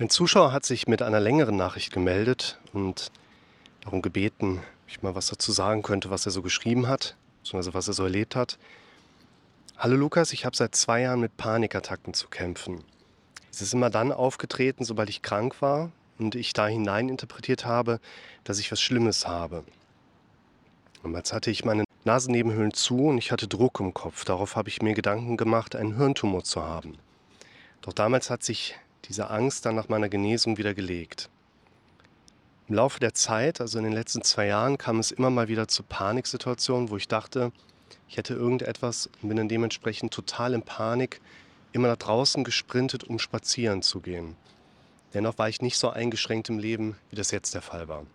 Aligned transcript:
Ein 0.00 0.08
Zuschauer 0.08 0.50
hat 0.50 0.64
sich 0.64 0.88
mit 0.88 1.02
einer 1.02 1.20
längeren 1.20 1.56
Nachricht 1.56 1.92
gemeldet 1.92 2.58
und 2.72 3.12
darum 3.82 4.00
gebeten, 4.00 4.62
ich 4.88 5.02
mal 5.02 5.14
was 5.14 5.26
dazu 5.26 5.52
sagen 5.52 5.82
könnte, 5.82 6.08
was 6.08 6.24
er 6.24 6.32
so 6.32 6.40
geschrieben 6.40 6.88
hat, 6.88 7.16
beziehungsweise 7.42 7.74
was 7.74 7.86
er 7.86 7.92
so 7.92 8.04
erlebt 8.04 8.34
hat. 8.34 8.56
Hallo 9.76 9.96
Lukas, 9.96 10.32
ich 10.32 10.46
habe 10.46 10.56
seit 10.56 10.74
zwei 10.74 11.02
Jahren 11.02 11.20
mit 11.20 11.36
Panikattacken 11.36 12.14
zu 12.14 12.28
kämpfen. 12.28 12.82
Es 13.52 13.60
ist 13.60 13.74
immer 13.74 13.90
dann 13.90 14.10
aufgetreten, 14.10 14.84
sobald 14.84 15.10
ich 15.10 15.20
krank 15.20 15.60
war 15.60 15.92
und 16.18 16.34
ich 16.34 16.54
da 16.54 16.66
hinein 16.66 17.10
interpretiert 17.10 17.66
habe, 17.66 18.00
dass 18.42 18.58
ich 18.58 18.72
was 18.72 18.80
Schlimmes 18.80 19.28
habe. 19.28 19.64
Damals 21.02 21.34
hatte 21.34 21.50
ich 21.50 21.66
meine 21.66 21.84
Nasennebenhöhlen 22.04 22.72
zu 22.72 23.08
und 23.08 23.18
ich 23.18 23.32
hatte 23.32 23.48
Druck 23.48 23.80
im 23.80 23.92
Kopf. 23.92 24.24
Darauf 24.24 24.56
habe 24.56 24.70
ich 24.70 24.80
mir 24.80 24.94
Gedanken 24.94 25.36
gemacht, 25.36 25.76
einen 25.76 25.98
Hirntumor 25.98 26.42
zu 26.42 26.62
haben. 26.62 26.96
Doch 27.82 27.92
damals 27.92 28.30
hat 28.30 28.42
sich 28.42 28.76
diese 29.06 29.30
Angst 29.30 29.66
dann 29.66 29.74
nach 29.74 29.88
meiner 29.88 30.08
Genesung 30.08 30.58
wieder 30.58 30.74
gelegt. 30.74 31.28
Im 32.68 32.76
Laufe 32.76 33.00
der 33.00 33.14
Zeit, 33.14 33.60
also 33.60 33.78
in 33.78 33.84
den 33.84 33.92
letzten 33.92 34.22
zwei 34.22 34.46
Jahren, 34.46 34.78
kam 34.78 35.00
es 35.00 35.10
immer 35.10 35.30
mal 35.30 35.48
wieder 35.48 35.66
zu 35.66 35.82
Paniksituationen, 35.82 36.90
wo 36.90 36.96
ich 36.96 37.08
dachte, 37.08 37.50
ich 38.08 38.16
hätte 38.16 38.34
irgendetwas 38.34 39.08
und 39.22 39.28
bin 39.28 39.36
dann 39.36 39.48
dementsprechend 39.48 40.12
total 40.12 40.54
in 40.54 40.62
Panik 40.62 41.20
immer 41.72 41.88
nach 41.88 41.96
draußen 41.96 42.44
gesprintet, 42.44 43.04
um 43.04 43.18
spazieren 43.18 43.82
zu 43.82 44.00
gehen. 44.00 44.36
Dennoch 45.14 45.38
war 45.38 45.48
ich 45.48 45.62
nicht 45.62 45.78
so 45.78 45.90
eingeschränkt 45.90 46.48
im 46.48 46.58
Leben, 46.58 46.96
wie 47.10 47.16
das 47.16 47.30
jetzt 47.30 47.54
der 47.54 47.62
Fall 47.62 47.88
war. 47.88 48.06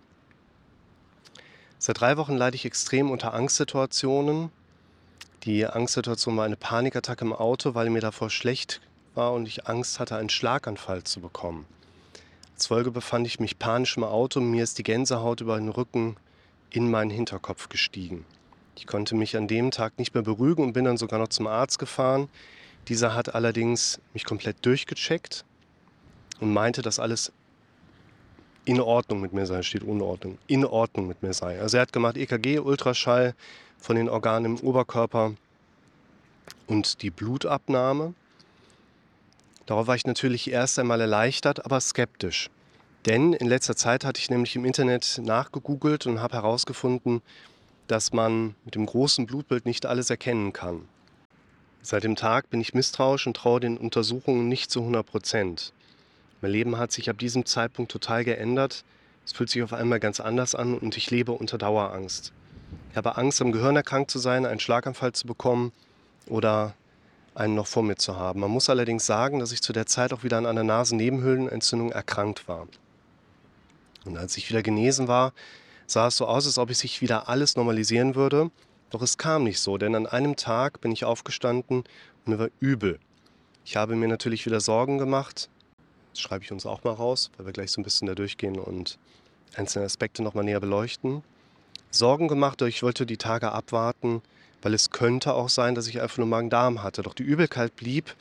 Seit 1.77 1.99
drei 1.99 2.17
Wochen 2.17 2.35
leide 2.35 2.55
ich 2.55 2.65
extrem 2.65 3.11
unter 3.11 3.33
Angstsituationen. 3.33 4.51
Die 5.43 5.65
Angstsituation 5.65 6.37
war 6.37 6.45
eine 6.45 6.55
Panikattacke 6.55 7.25
im 7.25 7.33
Auto, 7.33 7.75
weil 7.75 7.89
mir 7.89 8.01
davor 8.01 8.29
schlecht 8.29 8.81
war 9.15 9.33
und 9.33 9.47
ich 9.47 9.67
Angst 9.67 9.99
hatte, 9.99 10.15
einen 10.15 10.29
Schlaganfall 10.29 11.03
zu 11.03 11.21
bekommen. 11.21 11.65
Als 12.53 12.67
Folge 12.67 12.91
befand 12.91 13.27
ich 13.27 13.39
mich 13.39 13.59
panisch 13.59 13.97
im 13.97 14.03
Auto 14.03 14.39
und 14.39 14.49
mir 14.49 14.63
ist 14.63 14.77
die 14.77 14.83
Gänsehaut 14.83 15.41
über 15.41 15.57
den 15.57 15.69
Rücken 15.69 16.15
in 16.69 16.89
meinen 16.89 17.09
Hinterkopf 17.09 17.69
gestiegen. 17.69 18.25
Ich 18.77 18.87
konnte 18.87 19.15
mich 19.15 19.37
an 19.37 19.47
dem 19.47 19.71
Tag 19.71 19.97
nicht 19.97 20.13
mehr 20.13 20.23
beruhigen 20.23 20.63
und 20.63 20.73
bin 20.73 20.85
dann 20.85 20.97
sogar 20.97 21.19
noch 21.19 21.29
zum 21.29 21.47
Arzt 21.47 21.79
gefahren. 21.79 22.29
Dieser 22.87 23.15
hat 23.15 23.33
allerdings 23.33 23.99
mich 24.13 24.25
komplett 24.25 24.65
durchgecheckt 24.65 25.45
und 26.39 26.53
meinte, 26.53 26.81
dass 26.81 26.99
alles 26.99 27.31
in 28.65 28.81
Ordnung 28.81 29.21
mit 29.21 29.31
mir 29.31 29.45
sei, 29.45 29.61
steht 29.61 29.83
Unordnung, 29.83 30.37
in 30.47 30.65
Ordnung 30.65 31.07
mit 31.07 31.23
mir 31.23 31.33
sei. 31.33 31.59
Also 31.61 31.77
er 31.77 31.81
hat 31.81 31.93
gemacht 31.93 32.17
EKG, 32.17 32.59
Ultraschall 32.59 33.35
von 33.77 33.95
den 33.95 34.09
Organen 34.09 34.57
im 34.57 34.59
Oberkörper 34.59 35.33
und 36.67 37.01
die 37.01 37.11
Blutabnahme. 37.11 38.13
Darauf 39.65 39.87
war 39.87 39.95
ich 39.95 40.05
natürlich 40.05 40.51
erst 40.51 40.77
einmal 40.77 41.01
erleichtert, 41.01 41.65
aber 41.65 41.79
skeptisch. 41.79 42.49
Denn 43.05 43.33
in 43.33 43.47
letzter 43.47 43.75
Zeit 43.75 44.03
hatte 44.03 44.19
ich 44.19 44.29
nämlich 44.29 44.55
im 44.55 44.65
Internet 44.65 45.21
nachgegoogelt 45.23 46.05
und 46.07 46.21
habe 46.21 46.35
herausgefunden, 46.35 47.21
dass 47.87 48.13
man 48.13 48.55
mit 48.65 48.75
dem 48.75 48.85
großen 48.85 49.25
Blutbild 49.25 49.65
nicht 49.65 49.85
alles 49.85 50.09
erkennen 50.09 50.53
kann. 50.53 50.87
Seit 51.81 52.03
dem 52.03 52.15
Tag 52.15 52.49
bin 52.49 52.61
ich 52.61 52.73
misstrauisch 52.73 53.27
und 53.27 53.37
traue 53.37 53.59
den 53.59 53.77
Untersuchungen 53.77 54.47
nicht 54.47 54.71
zu 54.71 54.79
100 54.79 55.05
Prozent. 55.05 55.73
Mein 56.41 56.51
Leben 56.51 56.77
hat 56.77 56.91
sich 56.91 57.09
ab 57.09 57.19
diesem 57.19 57.45
Zeitpunkt 57.45 57.91
total 57.91 58.23
geändert. 58.23 58.83
Es 59.23 59.33
fühlt 59.33 59.49
sich 59.49 59.61
auf 59.61 59.73
einmal 59.73 59.99
ganz 59.99 60.19
anders 60.19 60.55
an 60.55 60.77
und 60.77 60.97
ich 60.97 61.11
lebe 61.11 61.31
unter 61.31 61.59
Dauerangst. 61.59 62.33
Ich 62.89 62.97
habe 62.97 63.17
Angst, 63.17 63.41
am 63.41 63.51
Gehirn 63.51 63.75
erkrankt 63.75 64.09
zu 64.09 64.17
sein, 64.17 64.45
einen 64.45 64.59
Schlaganfall 64.59 65.13
zu 65.13 65.27
bekommen 65.27 65.71
oder 66.27 66.73
einen 67.35 67.55
noch 67.55 67.67
vor 67.67 67.83
mir 67.83 67.95
zu 67.95 68.15
haben. 68.15 68.39
Man 68.39 68.51
muss 68.51 68.69
allerdings 68.69 69.05
sagen, 69.05 69.39
dass 69.39 69.51
ich 69.51 69.61
zu 69.61 69.73
der 69.73 69.85
Zeit 69.85 70.13
auch 70.13 70.23
wieder 70.23 70.37
an 70.37 70.45
einer 70.45 70.63
Nasennebenhöhlenentzündung 70.63 71.91
erkrankt 71.91 72.47
war. 72.47 72.67
Und 74.05 74.17
als 74.17 74.37
ich 74.37 74.49
wieder 74.49 74.63
genesen 74.63 75.07
war, 75.07 75.33
sah 75.85 76.07
es 76.07 76.17
so 76.17 76.25
aus, 76.25 76.45
als 76.45 76.57
ob 76.57 76.69
ich 76.69 76.77
sich 76.77 77.01
wieder 77.01 77.27
alles 77.27 77.55
normalisieren 77.55 78.15
würde. 78.15 78.49
Doch 78.89 79.01
es 79.01 79.17
kam 79.17 79.43
nicht 79.43 79.59
so, 79.59 79.77
denn 79.77 79.95
an 79.95 80.07
einem 80.07 80.35
Tag 80.35 80.79
bin 80.81 80.91
ich 80.91 81.05
aufgestanden 81.05 81.83
und 82.25 82.27
mir 82.27 82.39
war 82.39 82.49
übel. 82.59 82.99
Ich 83.65 83.75
habe 83.75 83.95
mir 83.95 84.07
natürlich 84.07 84.45
wieder 84.45 84.61
Sorgen 84.61 84.97
gemacht. 84.97 85.49
Das 86.11 86.21
schreibe 86.21 86.43
ich 86.43 86.51
uns 86.51 86.65
auch 86.65 86.83
mal 86.83 86.93
raus, 86.93 87.31
weil 87.35 87.47
wir 87.47 87.53
gleich 87.53 87.71
so 87.71 87.81
ein 87.81 87.83
bisschen 87.83 88.07
da 88.07 88.15
durchgehen 88.15 88.57
und 88.57 88.97
einzelne 89.55 89.85
Aspekte 89.85 90.23
nochmal 90.23 90.45
näher 90.45 90.59
beleuchten. 90.59 91.23
Sorgen 91.91 92.27
gemacht, 92.27 92.61
ich 92.61 92.83
wollte 92.83 93.05
die 93.05 93.17
Tage 93.17 93.51
abwarten, 93.51 94.21
weil 94.61 94.73
es 94.73 94.91
könnte 94.91 95.33
auch 95.33 95.49
sein, 95.49 95.75
dass 95.75 95.87
ich 95.87 96.01
einfach 96.01 96.17
nur 96.17 96.27
Magen-Darm 96.27 96.83
hatte. 96.83 97.03
Doch 97.03 97.13
die 97.13 97.23
Übelkeit 97.23 97.75
blieb, 97.75 98.15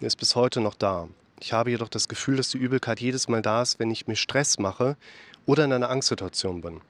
ist 0.00 0.16
bis 0.16 0.34
heute 0.34 0.60
noch 0.60 0.74
da. 0.74 1.08
Ich 1.40 1.52
habe 1.52 1.70
jedoch 1.70 1.88
das 1.88 2.08
Gefühl, 2.08 2.36
dass 2.36 2.48
die 2.48 2.58
Übelkeit 2.58 3.00
jedes 3.00 3.28
Mal 3.28 3.42
da 3.42 3.62
ist, 3.62 3.78
wenn 3.78 3.90
ich 3.90 4.06
mir 4.06 4.16
Stress 4.16 4.58
mache 4.58 4.96
oder 5.46 5.64
in 5.64 5.72
einer 5.72 5.90
Angstsituation 5.90 6.60
bin. 6.60 6.80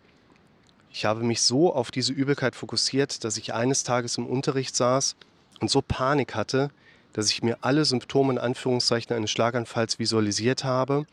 Ich 0.92 1.04
habe 1.04 1.24
mich 1.24 1.42
so 1.42 1.74
auf 1.74 1.90
diese 1.90 2.12
Übelkeit 2.12 2.54
fokussiert, 2.54 3.24
dass 3.24 3.36
ich 3.36 3.52
eines 3.52 3.82
Tages 3.82 4.16
im 4.16 4.26
Unterricht 4.26 4.76
saß 4.76 5.16
und 5.60 5.70
so 5.70 5.82
Panik 5.82 6.34
hatte, 6.34 6.70
dass 7.12 7.30
ich 7.30 7.42
mir 7.42 7.58
alle 7.62 7.84
Symptome 7.84 8.34
in 8.34 8.38
Anführungszeichen 8.38 9.14
eines 9.14 9.30
Schlaganfalls 9.30 9.98
visualisiert 9.98 10.62
habe 10.62 11.06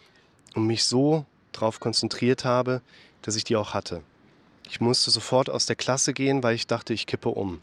und 0.53 0.67
mich 0.67 0.83
so 0.83 1.25
darauf 1.51 1.79
konzentriert 1.79 2.45
habe, 2.45 2.81
dass 3.21 3.35
ich 3.35 3.43
die 3.43 3.55
auch 3.55 3.73
hatte. 3.73 4.01
Ich 4.69 4.81
musste 4.81 5.11
sofort 5.11 5.49
aus 5.49 5.65
der 5.65 5.75
Klasse 5.75 6.13
gehen, 6.13 6.43
weil 6.43 6.55
ich 6.55 6.67
dachte, 6.67 6.93
ich 6.93 7.05
kippe 7.07 7.29
um. 7.29 7.59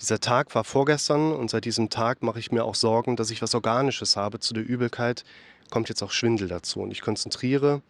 Dieser 0.00 0.20
Tag 0.20 0.54
war 0.54 0.64
vorgestern 0.64 1.32
und 1.32 1.50
seit 1.50 1.64
diesem 1.64 1.88
Tag 1.88 2.22
mache 2.22 2.38
ich 2.38 2.52
mir 2.52 2.64
auch 2.64 2.74
Sorgen, 2.74 3.16
dass 3.16 3.30
ich 3.30 3.40
was 3.40 3.54
Organisches 3.54 4.16
habe. 4.16 4.40
Zu 4.40 4.52
der 4.52 4.66
Übelkeit 4.66 5.24
kommt 5.70 5.88
jetzt 5.88 6.02
auch 6.02 6.10
Schwindel 6.10 6.48
dazu. 6.48 6.80
Und 6.80 6.90
ich 6.90 7.00
konzentriere 7.00 7.80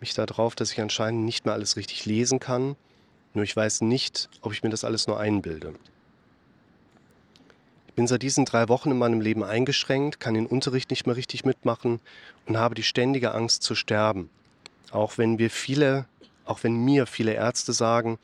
mich 0.00 0.14
darauf, 0.14 0.56
dass 0.56 0.72
ich 0.72 0.80
anscheinend 0.80 1.24
nicht 1.24 1.44
mehr 1.44 1.54
alles 1.54 1.76
richtig 1.76 2.04
lesen 2.04 2.40
kann. 2.40 2.74
Nur 3.32 3.44
ich 3.44 3.54
weiß 3.54 3.82
nicht, 3.82 4.28
ob 4.40 4.52
ich 4.52 4.64
mir 4.64 4.70
das 4.70 4.82
alles 4.82 5.06
nur 5.06 5.20
einbilde. 5.20 5.74
Ich 7.86 7.94
bin 7.94 8.08
seit 8.08 8.22
diesen 8.22 8.44
drei 8.44 8.68
Wochen 8.68 8.90
in 8.90 8.98
meinem 8.98 9.20
Leben 9.20 9.44
eingeschränkt, 9.44 10.18
kann 10.18 10.34
den 10.34 10.46
Unterricht 10.46 10.90
nicht 10.90 11.06
mehr 11.06 11.16
richtig 11.16 11.44
mitmachen 11.44 12.00
und 12.46 12.56
habe 12.56 12.74
die 12.74 12.82
ständige 12.82 13.34
Angst 13.34 13.62
zu 13.62 13.74
sterben. 13.76 14.30
Auch 14.90 15.16
wenn 15.18 15.38
wir 15.38 15.50
viele, 15.50 16.06
auch 16.44 16.64
wenn 16.64 16.84
mir 16.84 17.06
viele 17.06 17.34
Ärzte 17.34 17.72
sagen, 17.72 18.18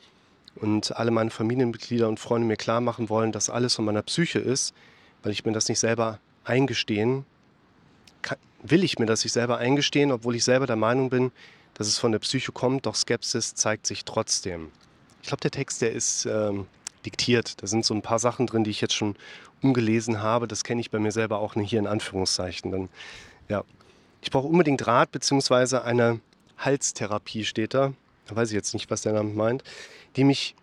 und 0.57 0.97
alle 0.97 1.11
meine 1.11 1.31
Familienmitglieder 1.31 2.09
und 2.09 2.21
Freunde 2.21 2.47
mir 2.47 2.57
klar 2.57 2.81
machen 2.81 3.09
wollen, 3.09 3.33
dass 3.33 3.51
alles 3.51 3.75
von 3.75 3.85
meiner 3.85 4.03
Psyche 4.03 4.39
ist, 4.39 4.75
weil 5.23 5.33
ich 5.33 5.45
mir 5.45 5.53
das 5.53 5.69
nicht 5.69 5.79
selber 5.79 6.19
eingestehen, 6.45 7.25
kann, 8.23 8.39
will 8.63 8.85
ich 8.85 8.99
mir 8.99 9.07
das 9.07 9.25
nicht 9.25 9.33
selber 9.33 9.59
eingestehen, 9.59 10.13
obwohl 10.13 10.37
ich 10.37 10.45
selber 10.45 10.67
der 10.67 10.77
Meinung 10.77 11.11
bin, 11.11 11.33
dass 11.75 11.89
es 11.89 11.99
von 11.99 12.13
der 12.13 12.19
Psyche 12.21 12.53
kommt, 12.53 12.87
doch 12.87 12.95
Skepsis 12.95 13.55
zeigt 13.55 13.87
sich 13.87 14.05
trotzdem. 14.05 14.71
Ich 15.23 15.29
glaube, 15.29 15.43
der 15.43 15.51
Text, 15.51 15.83
der 15.83 15.93
ist 15.93 16.27
ähm, 16.27 16.67
diktiert. 17.05 17.63
Da 17.63 17.67
sind 17.67 17.85
so 17.85 17.95
ein 17.95 18.03
paar 18.03 18.19
Sachen 18.19 18.47
drin, 18.47 18.65
die 18.65 18.71
ich 18.71 18.81
jetzt 18.81 18.95
schon 18.95 19.17
umgelesen 19.63 20.23
habe. 20.23 20.47
Das 20.47 20.65
kenne 20.65 20.81
ich 20.81 20.91
bei 20.91 20.99
mir 20.99 21.13
selber 21.13 21.39
auch 21.39 21.55
nicht 21.55 21.71
hier 21.71 21.79
in 21.79 21.87
Anführungszeichen. 21.87 22.71
Dann, 22.71 22.89
ja. 23.49 23.65
Ich 24.23 24.31
brauche 24.31 24.49
unbedingt 24.49 24.87
Rat 24.87 25.13
bzw. 25.13 25.79
eine 25.79 26.21
Halstherapie 26.59 27.45
steht 27.45 27.75
da. 27.75 27.93
Weiß 28.29 28.49
ich 28.49 28.55
jetzt 28.55 28.75
nicht, 28.75 28.91
was 28.91 29.03
der 29.03 29.13
Name 29.13 29.33
meint 29.33 29.63
die 30.17 30.25
mich 30.25 30.57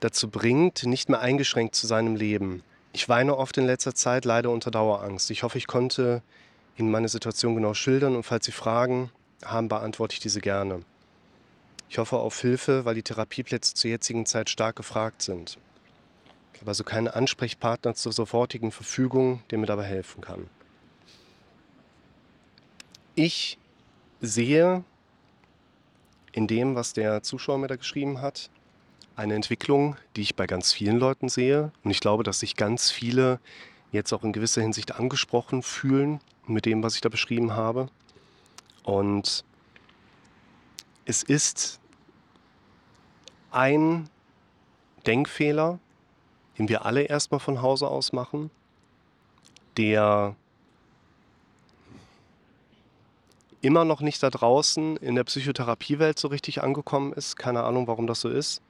dazu 0.00 0.28
bringt, 0.28 0.84
nicht 0.84 1.08
mehr 1.08 1.20
eingeschränkt 1.20 1.74
zu 1.74 1.86
seinem 1.86 2.14
Leben. 2.14 2.62
Ich 2.92 3.08
weine 3.08 3.36
oft 3.36 3.56
in 3.56 3.66
letzter 3.66 3.94
Zeit, 3.94 4.24
leider 4.24 4.50
unter 4.50 4.70
Dauerangst. 4.70 5.30
Ich 5.30 5.42
hoffe, 5.42 5.58
ich 5.58 5.66
konnte 5.66 6.22
Ihnen 6.76 6.90
meine 6.90 7.08
Situation 7.08 7.54
genau 7.54 7.74
schildern 7.74 8.14
und 8.14 8.22
falls 8.22 8.44
Sie 8.44 8.52
Fragen 8.52 9.10
haben, 9.44 9.68
beantworte 9.68 10.14
ich 10.14 10.20
diese 10.20 10.40
gerne. 10.40 10.82
Ich 11.88 11.98
hoffe 11.98 12.16
auf 12.16 12.38
Hilfe, 12.40 12.84
weil 12.84 12.94
die 12.94 13.02
Therapieplätze 13.02 13.74
zur 13.74 13.90
jetzigen 13.90 14.26
Zeit 14.26 14.50
stark 14.50 14.76
gefragt 14.76 15.22
sind. 15.22 15.58
Ich 16.52 16.60
habe 16.60 16.70
also 16.70 16.84
keinen 16.84 17.08
Ansprechpartner 17.08 17.94
zur 17.94 18.12
sofortigen 18.12 18.72
Verfügung, 18.72 19.42
der 19.50 19.58
mir 19.58 19.66
dabei 19.66 19.84
helfen 19.84 20.20
kann. 20.20 20.48
Ich 23.14 23.58
sehe 24.20 24.84
in 26.34 26.48
dem, 26.48 26.74
was 26.74 26.92
der 26.92 27.22
Zuschauer 27.22 27.58
mir 27.58 27.68
da 27.68 27.76
geschrieben 27.76 28.20
hat, 28.20 28.50
eine 29.14 29.34
Entwicklung, 29.34 29.96
die 30.16 30.22
ich 30.22 30.34
bei 30.34 30.46
ganz 30.46 30.72
vielen 30.72 30.98
Leuten 30.98 31.28
sehe. 31.28 31.70
Und 31.84 31.92
ich 31.92 32.00
glaube, 32.00 32.24
dass 32.24 32.40
sich 32.40 32.56
ganz 32.56 32.90
viele 32.90 33.38
jetzt 33.92 34.12
auch 34.12 34.24
in 34.24 34.32
gewisser 34.32 34.60
Hinsicht 34.60 34.96
angesprochen 34.96 35.62
fühlen 35.62 36.20
mit 36.48 36.66
dem, 36.66 36.82
was 36.82 36.96
ich 36.96 37.00
da 37.00 37.08
beschrieben 37.08 37.52
habe. 37.52 37.88
Und 38.82 39.44
es 41.04 41.22
ist 41.22 41.78
ein 43.52 44.08
Denkfehler, 45.06 45.78
den 46.58 46.68
wir 46.68 46.84
alle 46.84 47.02
erstmal 47.02 47.38
von 47.38 47.62
Hause 47.62 47.86
aus 47.86 48.12
machen, 48.12 48.50
der 49.76 50.34
immer 53.64 53.84
noch 53.84 54.00
nicht 54.00 54.22
da 54.22 54.30
draußen 54.30 54.96
in 54.98 55.14
der 55.14 55.24
Psychotherapiewelt 55.24 56.18
so 56.18 56.28
richtig 56.28 56.62
angekommen 56.62 57.12
ist. 57.12 57.36
Keine 57.36 57.64
Ahnung, 57.64 57.86
warum 57.86 58.06
das 58.06 58.20
so 58.20 58.28
ist. 58.28 58.60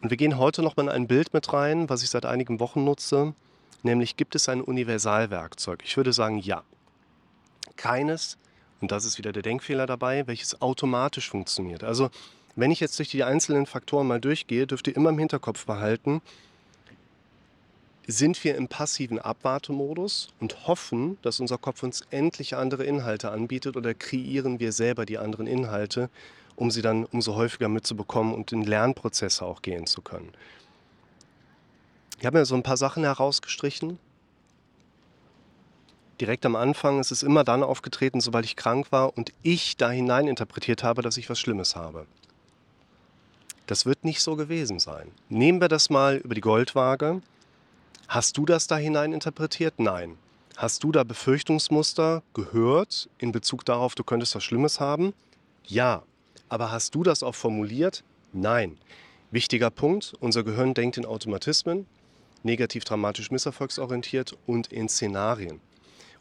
Und 0.00 0.10
wir 0.10 0.16
gehen 0.16 0.38
heute 0.38 0.62
noch 0.62 0.76
mal 0.76 0.84
in 0.84 0.88
ein 0.88 1.08
Bild 1.08 1.34
mit 1.34 1.52
rein, 1.52 1.88
was 1.88 2.02
ich 2.02 2.10
seit 2.10 2.24
einigen 2.24 2.60
Wochen 2.60 2.84
nutze. 2.84 3.34
Nämlich 3.82 4.16
gibt 4.16 4.34
es 4.34 4.48
ein 4.48 4.60
Universalwerkzeug? 4.60 5.82
Ich 5.84 5.96
würde 5.96 6.12
sagen, 6.12 6.38
ja. 6.38 6.62
Keines, 7.76 8.38
und 8.80 8.92
das 8.92 9.04
ist 9.04 9.18
wieder 9.18 9.32
der 9.32 9.42
Denkfehler 9.42 9.86
dabei, 9.86 10.26
welches 10.26 10.62
automatisch 10.62 11.28
funktioniert. 11.28 11.82
Also 11.82 12.10
wenn 12.54 12.70
ich 12.70 12.80
jetzt 12.80 12.98
durch 12.98 13.10
die 13.10 13.24
einzelnen 13.24 13.66
Faktoren 13.66 14.06
mal 14.06 14.20
durchgehe, 14.20 14.66
dürft 14.66 14.86
ihr 14.86 14.96
immer 14.96 15.10
im 15.10 15.18
Hinterkopf 15.18 15.66
behalten, 15.66 16.22
sind 18.06 18.42
wir 18.44 18.54
im 18.54 18.68
passiven 18.68 19.18
Abwartemodus 19.18 20.28
und 20.38 20.66
hoffen, 20.66 21.18
dass 21.22 21.40
unser 21.40 21.58
Kopf 21.58 21.82
uns 21.82 22.02
endlich 22.10 22.56
andere 22.56 22.84
Inhalte 22.84 23.30
anbietet 23.30 23.76
oder 23.76 23.94
kreieren 23.94 24.60
wir 24.60 24.72
selber 24.72 25.06
die 25.06 25.18
anderen 25.18 25.46
Inhalte, 25.46 26.08
um 26.54 26.70
sie 26.70 26.82
dann 26.82 27.04
umso 27.04 27.34
häufiger 27.34 27.68
mitzubekommen 27.68 28.34
und 28.34 28.52
in 28.52 28.62
Lernprozesse 28.62 29.44
auch 29.44 29.60
gehen 29.60 29.86
zu 29.86 30.02
können. 30.02 30.32
Ich 32.18 32.26
habe 32.26 32.38
mir 32.38 32.46
so 32.46 32.54
ein 32.54 32.62
paar 32.62 32.76
Sachen 32.76 33.02
herausgestrichen. 33.02 33.98
Direkt 36.20 36.46
am 36.46 36.56
Anfang 36.56 36.98
ist 37.00 37.10
es 37.10 37.22
immer 37.22 37.44
dann 37.44 37.62
aufgetreten, 37.62 38.20
sobald 38.20 38.46
ich 38.46 38.56
krank 38.56 38.86
war 38.90 39.16
und 39.18 39.32
ich 39.42 39.76
da 39.76 39.90
hinein 39.90 40.28
interpretiert 40.28 40.82
habe, 40.82 41.02
dass 41.02 41.18
ich 41.18 41.28
was 41.28 41.38
Schlimmes 41.38 41.76
habe. 41.76 42.06
Das 43.66 43.84
wird 43.84 44.04
nicht 44.04 44.22
so 44.22 44.36
gewesen 44.36 44.78
sein. 44.78 45.10
Nehmen 45.28 45.60
wir 45.60 45.68
das 45.68 45.90
mal 45.90 46.16
über 46.16 46.34
die 46.34 46.40
Goldwaage. 46.40 47.20
Hast 48.08 48.38
du 48.38 48.46
das 48.46 48.68
da 48.68 48.76
hinein 48.76 49.12
interpretiert? 49.12 49.74
Nein. 49.78 50.16
Hast 50.56 50.84
du 50.84 50.92
da 50.92 51.02
Befürchtungsmuster 51.02 52.22
gehört 52.34 53.08
in 53.18 53.32
Bezug 53.32 53.64
darauf, 53.64 53.94
du 53.94 54.04
könntest 54.04 54.34
was 54.34 54.44
Schlimmes 54.44 54.78
haben? 54.80 55.12
Ja. 55.64 56.02
Aber 56.48 56.70
hast 56.70 56.94
du 56.94 57.02
das 57.02 57.24
auch 57.24 57.34
formuliert? 57.34 58.04
Nein. 58.32 58.78
Wichtiger 59.32 59.70
Punkt, 59.70 60.14
unser 60.20 60.44
Gehirn 60.44 60.72
denkt 60.72 60.96
in 60.96 61.04
Automatismen, 61.04 61.86
negativ 62.44 62.84
dramatisch 62.84 63.32
misserfolgsorientiert 63.32 64.36
und 64.46 64.72
in 64.72 64.88
Szenarien. 64.88 65.60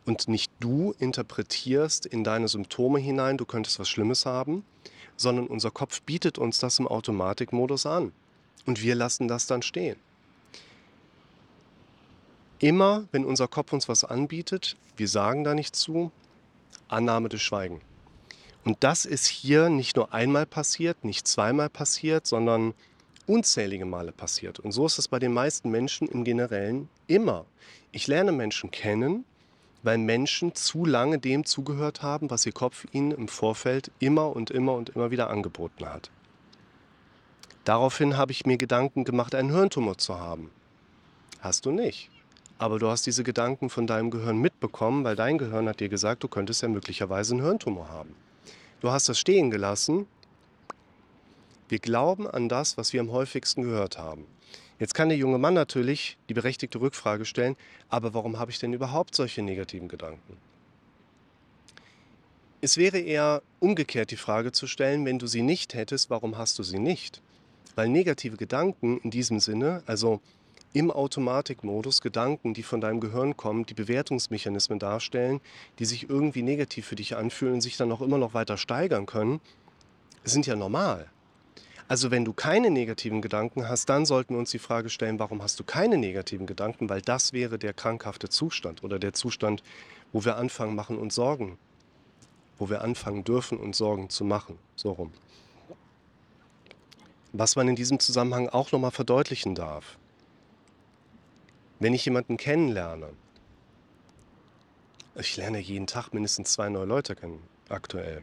Und 0.06 0.28
nicht 0.28 0.52
du 0.60 0.96
interpretierst 0.98 2.08
in 2.08 2.24
deine 2.24 2.48
Symptome 2.48 3.00
hinein, 3.00 3.38
du 3.38 3.46
könntest 3.46 3.80
was 3.80 3.90
Schlimmes 3.90 4.26
haben, 4.26 4.66
sondern 5.18 5.46
unser 5.46 5.70
Kopf 5.70 6.02
bietet 6.02 6.40
uns 6.40 6.58
das 6.58 6.80
im 6.80 6.88
Automatikmodus 6.88 7.86
an. 7.86 8.12
Und 8.66 8.82
wir 8.82 8.96
lassen 8.96 9.28
das 9.28 9.46
dann 9.46 9.62
stehen. 9.62 9.98
Immer, 12.60 13.08
wenn 13.12 13.26
unser 13.26 13.48
Kopf 13.48 13.74
uns 13.74 13.90
was 13.90 14.04
anbietet, 14.04 14.78
wir 14.96 15.08
sagen 15.08 15.44
da 15.44 15.54
nicht 15.54 15.76
zu, 15.76 16.12
Annahme 16.88 17.30
des 17.30 17.42
Schweigen. 17.42 17.82
Und 18.64 18.78
das 18.84 19.06
ist 19.06 19.28
hier 19.28 19.70
nicht 19.70 19.96
nur 19.96 20.14
einmal 20.14 20.46
passiert, 20.46 21.04
nicht 21.04 21.28
zweimal 21.28 21.70
passiert, 21.70 22.26
sondern 22.26 22.74
unzählige 23.28 23.86
Male 23.86 24.12
passiert. 24.12 24.60
Und 24.60 24.72
so 24.72 24.86
ist 24.86 24.98
es 24.98 25.08
bei 25.08 25.20
den 25.20 25.34
meisten 25.34 25.70
Menschen 25.70 26.08
im 26.08 26.24
Generellen 26.24 26.90
immer. 27.08 27.46
Ich 27.92 28.08
lerne 28.08 28.32
Menschen 28.32 28.72
kennen, 28.72 29.26
weil 29.84 29.98
Menschen 29.98 30.56
zu 30.56 30.86
lange 30.86 31.20
dem 31.20 31.46
zugehört 31.46 32.02
haben, 32.02 32.30
was 32.32 32.46
ihr 32.46 32.54
Kopf 32.54 32.86
ihnen 32.92 33.12
im 33.12 33.28
Vorfeld 33.28 33.92
immer 34.00 34.36
und 34.36 34.50
immer 34.50 34.74
und 34.74 34.90
immer 34.90 35.12
wieder 35.12 35.30
angeboten 35.30 35.86
hat. 35.86 36.10
Daraufhin 37.66 38.18
habe 38.18 38.32
ich 38.32 38.46
mir 38.46 38.58
Gedanken 38.58 39.04
gemacht, 39.04 39.36
einen 39.36 39.52
Hirntumor 39.52 39.98
zu 39.98 40.20
haben. 40.20 40.50
Hast 41.40 41.66
du 41.66 41.72
nicht. 41.72 42.10
Aber 42.58 42.80
du 42.80 42.88
hast 42.88 43.06
diese 43.06 43.24
Gedanken 43.24 43.70
von 43.70 43.86
deinem 43.86 44.12
Gehirn 44.12 44.38
mitbekommen, 44.38 45.04
weil 45.04 45.16
dein 45.16 45.38
Gehirn 45.38 45.68
hat 45.68 45.80
dir 45.80 45.90
gesagt, 45.90 46.24
du 46.24 46.28
könntest 46.28 46.62
ja 46.62 46.70
möglicherweise 46.70 47.34
einen 47.34 47.44
Hirntumor 47.44 47.90
haben. 47.90 48.16
Du 48.80 48.92
hast 48.92 49.10
das 49.10 49.20
stehen 49.20 49.52
gelassen. 49.52 50.08
Wir 51.68 51.80
glauben 51.80 52.28
an 52.28 52.48
das, 52.48 52.78
was 52.78 52.94
wir 52.94 53.02
am 53.02 53.12
häufigsten 53.12 53.64
gehört 53.64 53.98
haben. 53.98 54.26
Jetzt 54.80 54.94
kann 54.94 55.10
der 55.10 55.18
junge 55.18 55.38
Mann 55.38 55.54
natürlich 55.54 56.18
die 56.30 56.34
berechtigte 56.34 56.80
Rückfrage 56.80 57.26
stellen, 57.26 57.56
aber 57.90 58.14
warum 58.14 58.40
habe 58.40 58.52
ich 58.52 58.60
denn 58.60 58.74
überhaupt 58.74 59.16
solche 59.16 59.42
negativen 59.42 59.88
Gedanken? 59.88 60.38
Es 62.62 62.78
wäre 62.78 63.00
eher 63.00 63.42
umgekehrt 63.60 64.12
die 64.12 64.18
Frage 64.18 64.52
zu 64.52 64.68
stellen, 64.68 65.06
wenn 65.06 65.20
du 65.20 65.28
sie 65.28 65.44
nicht 65.44 65.74
hättest, 65.74 66.10
warum 66.10 66.38
hast 66.38 66.60
du 66.60 66.64
sie 66.64 66.80
nicht? 66.80 67.22
Weil 67.76 67.90
negative 67.90 68.38
Gedanken 68.38 69.00
in 69.00 69.12
diesem 69.12 69.40
Sinne, 69.40 69.84
also 69.86 70.20
im 70.76 70.92
Automatikmodus 70.92 72.02
Gedanken, 72.02 72.54
die 72.54 72.62
von 72.62 72.82
deinem 72.82 73.00
Gehirn 73.00 73.38
kommen, 73.38 73.66
die 73.66 73.74
Bewertungsmechanismen 73.74 74.78
darstellen, 74.78 75.40
die 75.80 75.86
sich 75.86 76.10
irgendwie 76.10 76.44
negativ 76.44 76.86
für 76.86 76.98
dich 76.98 77.16
anfühlen 77.16 77.56
und 77.56 77.62
sich 77.62 77.78
dann 77.78 77.92
auch 77.94 78.02
immer 78.02 78.18
noch 78.18 78.34
weiter 78.34 78.58
steigern 78.58 79.06
können, 79.06 79.40
sind 80.26 80.48
ja 80.48 80.56
normal. 80.58 81.10
Also 81.88 82.12
wenn 82.12 82.26
du 82.26 82.34
keine 82.34 82.72
negativen 82.72 83.22
Gedanken 83.22 83.70
hast, 83.70 83.88
dann 83.88 84.06
sollten 84.06 84.34
wir 84.34 84.40
uns 84.40 84.52
die 84.52 84.60
Frage 84.60 84.90
stellen, 84.90 85.18
warum 85.18 85.42
hast 85.42 85.58
du 85.62 85.64
keine 85.64 85.98
negativen 85.98 86.46
Gedanken? 86.46 86.90
Weil 86.90 87.02
das 87.02 87.32
wäre 87.32 87.58
der 87.58 87.74
krankhafte 87.74 88.28
Zustand 88.28 88.84
oder 88.84 89.00
der 89.00 89.14
Zustand, 89.14 89.64
wo 90.12 90.26
wir 90.26 90.36
anfangen 90.36 90.76
machen 90.76 90.98
und 90.98 91.14
Sorgen, 91.14 91.58
wo 92.58 92.70
wir 92.70 92.82
anfangen 92.82 93.24
dürfen 93.24 93.58
und 93.60 93.78
Sorgen 93.78 94.10
zu 94.10 94.26
machen. 94.26 94.58
So 94.76 94.92
rum. 94.92 95.14
Was 97.32 97.56
man 97.56 97.70
in 97.70 97.76
diesem 97.76 98.00
Zusammenhang 98.00 98.50
auch 98.50 98.74
nochmal 98.74 98.92
verdeutlichen 98.92 99.56
darf. 99.56 99.98
Wenn 101.80 101.94
ich 101.94 102.06
jemanden 102.06 102.38
kennenlerne, 102.38 103.10
ich 105.16 105.38
lerne 105.38 105.60
jeden 105.60 105.88
Tag 105.88 106.14
mindestens 106.14 106.54
zwei 106.54 106.70
neue 106.70 106.86
Leute 106.86 107.16
kennen, 107.16 107.42
aktuell. 107.70 108.22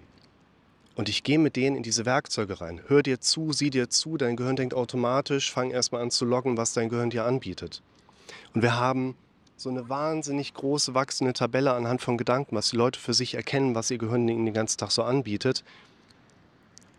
Und 0.95 1.09
ich 1.09 1.23
gehe 1.23 1.39
mit 1.39 1.57
denen 1.57 1.77
in 1.77 1.83
diese 1.83 2.05
Werkzeuge 2.05 2.61
rein. 2.61 2.83
Hör 2.87 3.03
dir 3.03 3.21
zu, 3.21 3.53
sieh 3.53 3.71
dir 3.71 3.89
zu, 3.89 4.19
dein 4.19 4.37
Gehirn 4.37 4.57
denkt 4.57 4.75
automatisch, 4.75 5.51
fang 5.51 5.71
erstmal 5.71 6.03
an 6.03 6.11
zu 6.11 6.25
loggen, 6.27 6.57
was 6.57 6.75
dein 6.75 6.91
Gehirn 6.91 7.11
dir 7.11 7.25
anbietet. 7.25 7.83
Und 8.55 8.63
wir 8.63 8.79
haben 8.79 9.17
so 9.57 9.71
eine 9.71 9.89
wahnsinnig 9.89 10.53
große 10.53 10.95
wachsende 10.95 11.33
Tabelle 11.33 11.73
anhand 11.73 12.03
von 12.03 12.19
Gedanken, 12.19 12.57
was 12.57 12.71
die 12.71 12.77
Leute 12.77 12.99
für 12.99 13.15
sich 13.15 13.35
erkennen, 13.35 13.75
was 13.75 13.91
ihr 13.91 13.99
Gehirn 13.99 14.29
ihnen 14.29 14.45
den 14.45 14.55
ganzen 14.55 14.79
Tag 14.79 14.91
so 14.91 15.03
anbietet. 15.03 15.65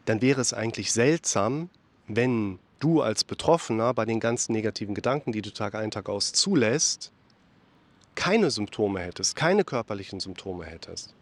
Dann 0.05 0.21
wäre 0.21 0.41
es 0.41 0.53
eigentlich 0.53 0.91
seltsam, 0.91 1.69
wenn 2.07 2.59
du 2.79 3.01
als 3.01 3.23
Betroffener 3.23 3.93
bei 3.93 4.05
den 4.05 4.19
ganzen 4.19 4.53
negativen 4.53 4.95
Gedanken, 4.95 5.31
die 5.31 5.41
du 5.41 5.51
Tag 5.51 5.75
ein, 5.75 5.91
Tag 5.91 6.09
aus 6.09 6.33
zulässt, 6.33 7.11
keine 8.15 8.51
Symptome 8.51 8.99
hättest, 8.99 9.35
keine 9.35 9.63
körperlichen 9.63 10.19
Symptome 10.19 10.65
hättest. 10.65 11.13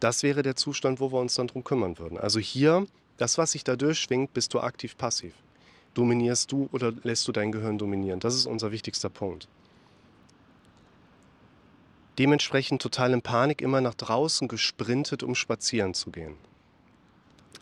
Das 0.00 0.22
wäre 0.22 0.42
der 0.42 0.56
Zustand, 0.56 1.00
wo 1.00 1.12
wir 1.12 1.20
uns 1.20 1.34
dann 1.34 1.46
drum 1.46 1.64
kümmern 1.64 1.98
würden. 1.98 2.18
Also 2.18 2.40
hier, 2.40 2.86
das, 3.18 3.38
was 3.38 3.52
sich 3.52 3.64
da 3.64 3.76
durchschwingt, 3.76 4.34
bist 4.34 4.52
du 4.52 4.60
aktiv-passiv. 4.60 5.32
Dominierst 5.94 6.50
du 6.50 6.68
oder 6.72 6.92
lässt 7.02 7.28
du 7.28 7.32
dein 7.32 7.52
Gehirn 7.52 7.78
dominieren? 7.78 8.18
Das 8.18 8.34
ist 8.34 8.46
unser 8.46 8.72
wichtigster 8.72 9.10
Punkt. 9.10 9.46
Dementsprechend 12.18 12.82
total 12.82 13.12
in 13.12 13.22
Panik 13.22 13.62
immer 13.62 13.80
nach 13.80 13.94
draußen 13.94 14.48
gesprintet, 14.48 15.22
um 15.22 15.34
spazieren 15.34 15.94
zu 15.94 16.10
gehen. 16.10 16.36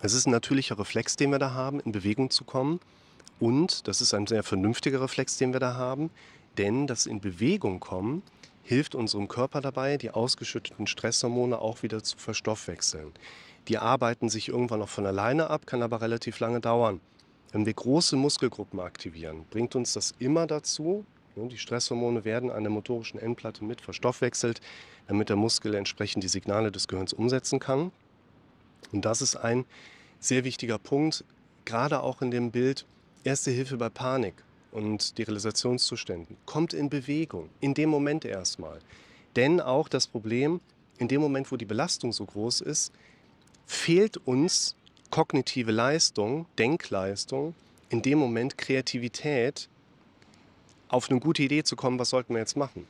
Es 0.03 0.15
ist 0.15 0.27
ein 0.27 0.31
natürlicher 0.31 0.79
Reflex, 0.79 1.17
den 1.17 1.31
wir 1.31 1.39
da 1.39 1.53
haben, 1.53 1.81
in 1.81 1.93
Bewegung 1.93 2.31
zu 2.31 2.45
kommen. 2.45 2.81
Und 3.39 3.87
das 3.89 4.01
ist 4.01 4.15
ein 4.15 4.27
sehr 4.27 4.43
vernünftiger 4.43 5.01
Reflex, 5.01 5.37
den 5.37 5.53
wir 5.53 5.61
da 5.61 5.75
haben, 5.75 6.11
denn 6.59 6.87
das 6.87 7.07
in 7.07 7.21
Bewegung 7.21 7.81
kommen 7.81 8.23
hilft 8.71 8.95
unserem 8.95 9.27
Körper 9.27 9.61
dabei, 9.61 9.97
die 9.97 10.11
ausgeschütteten 10.11 10.87
Stresshormone 10.87 11.59
auch 11.59 11.83
wieder 11.83 12.05
zu 12.05 12.17
verstoffwechseln. 12.17 13.13
Die 13.67 13.79
arbeiten 13.79 14.29
sich 14.29 14.49
irgendwann 14.49 14.81
auch 14.81 14.89
von 14.89 15.07
alleine 15.07 15.51
ab, 15.51 15.67
kann 15.67 15.83
aber 15.83 16.01
relativ 16.01 16.39
lange 16.39 16.61
dauern. 16.61 17.01
Wenn 17.51 17.67
wir 17.67 17.75
große 17.75 18.15
Muskelgruppen 18.15 18.79
aktivieren, 18.79 19.45
bringt 19.51 19.75
uns 19.75 19.93
das 19.93 20.15
immer 20.21 20.47
dazu, 20.47 21.05
ne, 21.35 21.49
die 21.49 21.59
Stresshormone 21.59 22.25
werden 22.25 22.51
an 22.51 22.63
der 22.63 22.71
motorischen 22.71 23.19
Endplatte 23.19 23.65
mit 23.65 23.81
verstoffwechselt, 23.81 24.61
damit 25.09 25.31
der 25.31 25.37
Muskel 25.37 25.75
entsprechend 25.75 26.23
die 26.23 26.29
Signale 26.29 26.71
des 26.71 26.87
Gehirns 26.87 27.13
umsetzen 27.13 27.59
kann. 27.59 27.91
Und 28.93 29.05
das 29.05 29.23
ist 29.23 29.37
ein 29.37 29.65
sehr 30.19 30.45
wichtiger 30.45 30.79
Punkt, 30.79 31.25
gerade 31.65 32.03
auch 32.03 32.23
in 32.23 32.31
dem 32.31 32.51
Bild 32.51 32.87
Erste 33.23 33.51
Hilfe 33.51 33.77
bei 33.77 33.91
Panik 33.91 34.35
und 34.73 35.19
die 35.19 35.25
Realisationszuständen. 35.25 36.39
Kommt 36.47 36.73
in 36.73 36.89
Bewegung, 36.89 37.51
in 37.61 37.75
dem 37.75 37.91
Moment 37.91 38.25
erstmal. 38.25 38.79
Denn 39.37 39.61
auch 39.61 39.89
das 39.89 40.07
Problem, 40.07 40.61
in 40.99 41.09
dem 41.09 41.21
Moment, 41.21 41.53
wo 41.53 41.57
die 41.57 41.67
Belastung 41.67 42.15
so 42.15 42.25
groß 42.25 42.63
ist, 42.63 42.93
fehlt 43.67 44.17
uns 44.27 44.75
kognitive 45.11 45.71
Leistung, 45.71 46.47
Denkleistung, 46.59 47.55
in 47.91 48.01
dem 48.01 48.19
Moment 48.19 48.57
Kreativität, 48.57 49.69
auf 50.89 51.11
eine 51.11 51.21
gute 51.21 51.43
Idee 51.43 51.63
zu 51.63 51.77
kommen, 51.77 51.99
was 51.99 52.11
sollten 52.11 52.35
wir 52.35 52.41
jetzt 52.41 52.57
machen. 52.57 52.87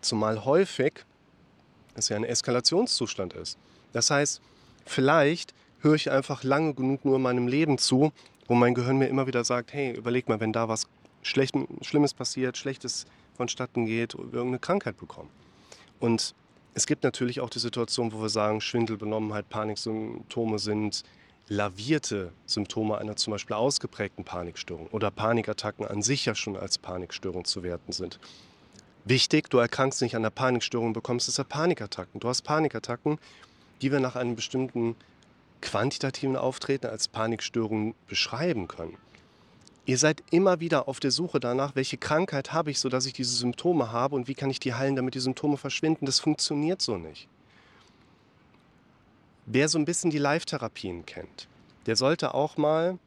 Zumal 0.00 0.44
häufig 0.44 1.04
es 1.94 2.08
ja 2.08 2.16
ein 2.16 2.24
Eskalationszustand 2.24 3.32
ist. 3.32 3.58
Das 3.92 4.10
heißt, 4.10 4.40
vielleicht 4.84 5.54
höre 5.80 5.94
ich 5.94 6.10
einfach 6.10 6.44
lange 6.44 6.74
genug 6.74 7.04
nur 7.04 7.18
meinem 7.18 7.46
Leben 7.46 7.78
zu 7.78 8.12
wo 8.46 8.54
mein 8.54 8.74
Gehirn 8.74 8.98
mir 8.98 9.06
immer 9.06 9.26
wieder 9.26 9.44
sagt, 9.44 9.72
hey, 9.72 9.92
überleg 9.92 10.28
mal, 10.28 10.40
wenn 10.40 10.52
da 10.52 10.68
was 10.68 10.86
Schlecht, 11.22 11.54
Schlimmes 11.82 12.14
passiert, 12.14 12.56
Schlechtes 12.56 13.06
vonstatten 13.36 13.86
geht, 13.86 14.14
irgendeine 14.14 14.58
Krankheit 14.58 14.98
bekommen. 14.98 15.30
Und 15.98 16.34
es 16.74 16.86
gibt 16.86 17.04
natürlich 17.04 17.40
auch 17.40 17.50
die 17.50 17.58
Situation, 17.58 18.12
wo 18.12 18.20
wir 18.20 18.28
sagen, 18.28 18.60
Schwindel, 18.60 18.96
Benommenheit, 18.96 19.48
Paniksymptome 19.48 20.58
sind 20.58 21.02
lavierte 21.48 22.32
Symptome 22.46 22.98
einer 22.98 23.16
zum 23.16 23.32
Beispiel 23.32 23.54
ausgeprägten 23.54 24.24
Panikstörung 24.24 24.86
oder 24.88 25.10
Panikattacken 25.10 25.86
an 25.86 26.02
sich 26.02 26.24
ja 26.24 26.34
schon 26.34 26.56
als 26.56 26.78
Panikstörung 26.78 27.44
zu 27.44 27.62
werten 27.62 27.92
sind. 27.92 28.18
Wichtig, 29.04 29.50
du 29.50 29.58
erkrankst 29.58 30.00
nicht 30.00 30.16
an 30.16 30.22
der 30.22 30.30
Panikstörung, 30.30 30.94
bekommst 30.94 31.28
deshalb 31.28 31.50
Panikattacken. 31.50 32.20
Du 32.20 32.28
hast 32.28 32.42
Panikattacken, 32.42 33.18
die 33.84 33.92
wir 33.92 34.00
nach 34.00 34.16
einem 34.16 34.34
bestimmten 34.34 34.96
quantitativen 35.60 36.36
Auftreten 36.36 36.86
als 36.86 37.06
Panikstörung 37.06 37.94
beschreiben 38.06 38.66
können. 38.66 38.96
Ihr 39.84 39.98
seid 39.98 40.22
immer 40.30 40.58
wieder 40.58 40.88
auf 40.88 41.00
der 41.00 41.10
Suche 41.10 41.38
danach, 41.38 41.76
welche 41.76 41.98
Krankheit 41.98 42.54
habe 42.54 42.70
ich, 42.70 42.80
sodass 42.80 43.04
ich 43.04 43.12
diese 43.12 43.36
Symptome 43.36 43.92
habe 43.92 44.16
und 44.16 44.26
wie 44.26 44.32
kann 44.32 44.48
ich 44.48 44.58
die 44.58 44.72
heilen, 44.72 44.96
damit 44.96 45.14
die 45.14 45.20
Symptome 45.20 45.58
verschwinden. 45.58 46.06
Das 46.06 46.18
funktioniert 46.18 46.80
so 46.80 46.96
nicht. 46.96 47.28
Wer 49.44 49.68
so 49.68 49.76
ein 49.76 49.84
bisschen 49.84 50.10
die 50.10 50.16
Live-Therapien 50.16 51.04
kennt, 51.04 51.46
der 51.84 51.96
sollte 51.96 52.32
auch 52.32 52.56
mal 52.56 52.98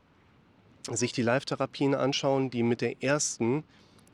sich 0.92 1.12
die 1.12 1.24
Live-Therapien 1.24 1.96
anschauen, 1.96 2.52
die 2.52 2.62
mit 2.62 2.82
der 2.82 3.02
ersten 3.02 3.64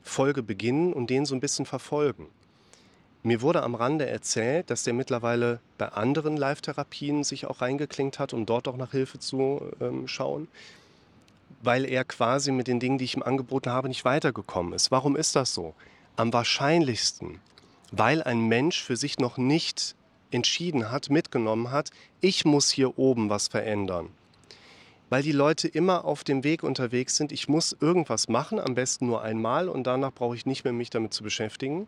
Folge 0.01 0.41
beginnen 0.41 0.93
und 0.93 1.09
den 1.09 1.25
so 1.25 1.35
ein 1.35 1.41
bisschen 1.41 1.65
verfolgen. 1.65 2.27
Mir 3.25 3.41
wurde 3.41 3.63
am 3.63 3.73
Rande 3.73 4.05
erzählt, 4.05 4.69
dass 4.69 4.83
der 4.83 4.93
mittlerweile 4.93 5.61
bei 5.77 5.87
anderen 5.87 6.35
Live-Therapien 6.35 7.23
sich 7.23 7.45
auch 7.45 7.61
reingeklinkt 7.61 8.19
hat, 8.19 8.33
um 8.33 8.45
dort 8.45 8.67
auch 8.67 8.75
nach 8.75 8.91
Hilfe 8.91 9.17
zu 9.17 9.71
ähm, 9.79 10.09
schauen, 10.09 10.49
weil 11.61 11.85
er 11.85 12.03
quasi 12.03 12.51
mit 12.51 12.67
den 12.67 12.81
Dingen, 12.81 12.97
die 12.97 13.05
ich 13.05 13.15
ihm 13.15 13.23
angeboten 13.23 13.69
habe, 13.69 13.87
nicht 13.87 14.03
weitergekommen 14.03 14.73
ist. 14.73 14.91
Warum 14.91 15.15
ist 15.15 15.37
das 15.37 15.53
so? 15.53 15.73
Am 16.17 16.33
wahrscheinlichsten, 16.33 17.39
weil 17.93 18.21
ein 18.21 18.41
Mensch 18.49 18.83
für 18.83 18.97
sich 18.97 19.17
noch 19.19 19.37
nicht 19.37 19.95
entschieden 20.31 20.91
hat, 20.91 21.09
mitgenommen 21.09 21.71
hat, 21.71 21.91
ich 22.19 22.43
muss 22.43 22.71
hier 22.71 22.99
oben 22.99 23.29
was 23.29 23.47
verändern. 23.47 24.09
Weil 25.09 25.23
die 25.23 25.31
Leute 25.31 25.69
immer 25.69 26.03
auf 26.03 26.25
dem 26.25 26.43
Weg 26.43 26.61
unterwegs 26.61 27.15
sind, 27.15 27.31
ich 27.31 27.47
muss 27.47 27.71
irgendwas 27.79 28.27
machen, 28.27 28.59
am 28.59 28.75
besten 28.75 29.07
nur 29.07 29.21
einmal 29.21 29.69
und 29.69 29.87
danach 29.87 30.11
brauche 30.11 30.35
ich 30.35 30.45
nicht 30.45 30.65
mehr 30.65 30.73
mich 30.73 30.89
damit 30.89 31.13
zu 31.13 31.23
beschäftigen. 31.23 31.87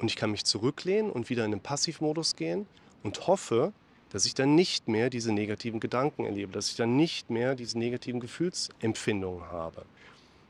Und 0.00 0.10
ich 0.10 0.16
kann 0.16 0.30
mich 0.30 0.44
zurücklehnen 0.44 1.10
und 1.10 1.28
wieder 1.30 1.44
in 1.44 1.50
den 1.50 1.60
Passivmodus 1.60 2.34
gehen 2.34 2.66
und 3.02 3.26
hoffe, 3.26 3.72
dass 4.10 4.24
ich 4.24 4.34
dann 4.34 4.54
nicht 4.54 4.88
mehr 4.88 5.10
diese 5.10 5.32
negativen 5.32 5.78
Gedanken 5.78 6.24
erlebe, 6.24 6.52
dass 6.52 6.70
ich 6.70 6.76
dann 6.76 6.96
nicht 6.96 7.30
mehr 7.30 7.54
diese 7.54 7.78
negativen 7.78 8.18
Gefühlsempfindungen 8.18 9.44
habe. 9.52 9.84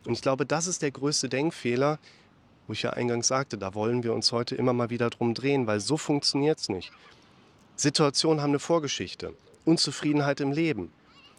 Und 0.07 0.12
ich 0.12 0.23
glaube, 0.23 0.47
das 0.47 0.66
ist 0.66 0.83
der 0.83 0.92
größte 0.92 1.28
Denkfehler, 1.28 1.99
wo 2.66 2.73
ich 2.73 2.83
ja 2.83 2.90
eingangs 2.90 3.26
sagte, 3.26 3.59
da 3.59 3.75
wollen 3.75 4.02
wir 4.02 4.14
uns 4.14 4.33
heute 4.33 4.54
immer 4.54 4.73
mal 4.73 4.88
wieder 4.88 5.11
drum 5.11 5.35
drehen, 5.35 5.66
weil 5.66 5.80
so 5.80 5.97
funktioniert 5.97 6.61
es 6.61 6.69
nicht. 6.69 6.92
Situationen 7.76 8.40
haben 8.40 8.50
eine 8.50 8.61
Vorgeschichte. 8.61 9.35
Unzufriedenheit 9.64 10.40
im 10.40 10.52
Leben. 10.52 10.92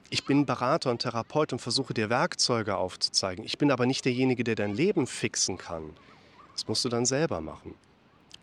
Ich 0.10 0.26
bin 0.26 0.46
Berater 0.46 0.92
und 0.92 1.02
Therapeut 1.02 1.54
und 1.54 1.60
versuche 1.60 1.94
dir 1.94 2.10
Werkzeuge 2.10 2.76
aufzuzeigen. 2.76 3.46
Ich 3.46 3.58
bin 3.58 3.72
aber 3.72 3.86
nicht 3.86 4.04
derjenige, 4.04 4.44
der 4.44 4.56
dein 4.56 4.76
Leben 4.76 5.08
fixen 5.08 5.58
kann. 5.58 5.92
Das 6.52 6.68
musst 6.68 6.84
du 6.84 6.90
dann 6.90 7.06
selber 7.06 7.40
machen. 7.40 7.74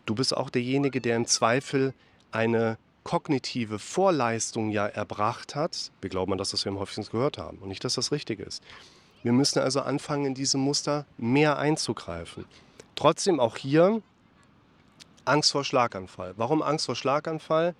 Du 0.09 0.15
bist 0.15 0.35
auch 0.35 0.49
derjenige, 0.49 1.01
der 1.01 1.15
im 1.15 1.27
Zweifel 1.27 1.93
eine 2.31 2.79
kognitive 3.03 3.77
Vorleistung 3.77 4.71
ja 4.71 4.87
erbracht 4.87 5.53
hat. 5.53 5.91
Wir 6.01 6.09
glauben 6.09 6.31
an 6.31 6.39
das, 6.39 6.51
was 6.51 6.65
wir 6.65 6.71
am 6.71 6.79
häufigsten 6.79 7.11
gehört 7.11 7.37
haben 7.37 7.59
und 7.59 7.67
nicht, 7.67 7.83
dass 7.83 7.93
das 7.93 8.11
richtig 8.11 8.39
ist. 8.39 8.63
Wir 9.21 9.33
müssen 9.33 9.59
also 9.59 9.81
anfangen, 9.81 10.25
in 10.25 10.33
diese 10.33 10.57
Muster 10.57 11.05
mehr 11.19 11.59
einzugreifen. 11.59 12.45
Trotzdem 12.95 13.39
auch 13.39 13.55
hier 13.55 14.01
Angst 15.25 15.51
vor 15.51 15.63
Schlaganfall. 15.63 16.33
Warum 16.37 16.63
Angst 16.63 16.87
vor 16.87 16.95
Schlaganfall? 16.95 17.75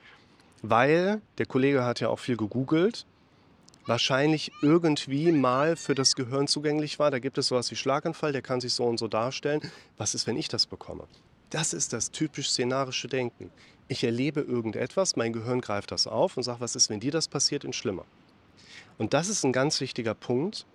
Weil 0.62 1.24
der 1.39 1.48
Kollege 1.48 1.83
hat 1.83 2.00
ja 2.00 2.09
auch 2.09 2.19
viel 2.19 2.38
gegoogelt, 2.38 3.07
wahrscheinlich 3.88 4.51
irgendwie 4.62 5.31
mal 5.31 5.75
für 5.75 5.95
das 5.95 6.13
Gehirn 6.13 6.48
zugänglich 6.48 7.00
war. 7.00 7.09
Da 7.09 7.17
gibt 7.17 7.39
es 7.39 7.48
sowas 7.48 7.71
wie 7.71 7.75
Schlaganfall, 7.75 8.33
der 8.33 8.43
kann 8.43 8.62
sich 8.62 8.74
so 8.74 8.86
und 8.86 9.00
so 9.00 9.07
darstellen. 9.07 9.62
Was 9.98 10.13
ist, 10.13 10.27
wenn 10.27 10.38
ich 10.38 10.48
das 10.48 10.67
bekomme? 10.67 11.07
Das 11.50 11.74
ist 11.74 11.94
das 11.94 12.12
typisch 12.12 12.51
szenarische 12.51 13.08
Denken. 13.08 13.51
Ich 13.88 14.03
erlebe 14.03 14.41
irgendetwas, 14.41 15.15
mein 15.15 15.34
Gehirn 15.34 15.62
greift 15.62 15.91
das 15.91 16.06
auf 16.06 16.38
und 16.38 16.44
sagt, 16.44 16.62
was 16.62 16.75
ist, 16.75 16.89
wenn 16.89 17.00
dir 17.00 17.12
das 17.12 17.27
passiert, 17.27 17.63
in 17.63 17.74
schlimmer. 17.74 18.06
Und 19.00 19.13
das 19.13 19.29
ist 19.29 19.44
ein 19.44 19.53
ganz 19.53 19.82
wichtiger 19.82 20.13
Punkt, 20.13 20.65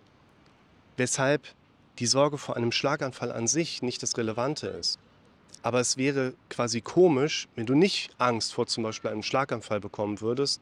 weshalb 0.97 1.43
die 2.01 2.07
Sorge 2.07 2.39
vor 2.39 2.57
einem 2.57 2.73
Schlaganfall 2.73 3.31
an 3.31 3.47
sich 3.47 3.83
nicht 3.83 4.03
das 4.03 4.17
Relevante 4.17 4.67
ist. 4.67 4.99
Aber 5.63 5.79
es 5.79 5.97
wäre 5.97 6.35
quasi 6.51 6.81
komisch, 6.81 7.49
wenn 7.55 7.67
du 7.67 7.75
nicht 7.75 8.11
Angst 8.19 8.53
vor 8.53 8.67
zum 8.67 8.83
Beispiel 8.83 9.11
einem 9.11 9.23
Schlaganfall 9.23 9.81
bekommen 9.81 10.21
würdest, 10.21 10.61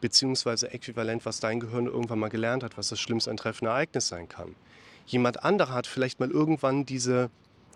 beziehungsweise 0.00 0.72
äquivalent, 0.72 1.26
was 1.26 1.40
dein 1.40 1.60
Gehirn 1.60 1.86
irgendwann 1.86 2.20
mal 2.20 2.28
gelernt 2.30 2.62
hat, 2.62 2.78
was 2.78 2.88
das 2.88 3.00
schlimmste 3.00 3.30
eintreffende 3.30 3.70
Ereignis 3.70 4.08
sein 4.08 4.28
kann. 4.28 4.54
Jemand 5.06 5.42
anderer 5.42 5.74
hat 5.74 5.86
vielleicht 5.86 6.20
mal 6.20 6.30
irgendwann 6.30 6.86
diese 6.86 7.30